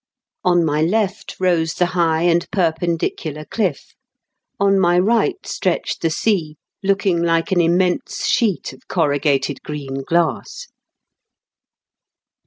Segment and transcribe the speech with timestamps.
[0.43, 3.93] On my left rose the high and perpendicular cliff,
[4.59, 5.61] on my right DICKENS AT BB0AD8TAIB8.
[5.61, 10.69] 257 stretched the sea, looking like an immense sheet of corrugated green glass.